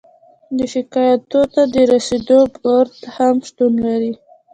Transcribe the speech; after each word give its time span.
د 0.57 0.59
شکایاتو 0.73 1.41
ته 1.53 1.61
د 1.73 1.75
رسیدو 1.91 2.39
بورد 2.55 2.95
هم 3.15 3.35
شتون 3.47 3.73
لري. 3.85 4.13